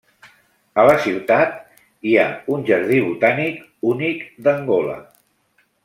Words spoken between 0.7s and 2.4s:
A la ciutat hi ha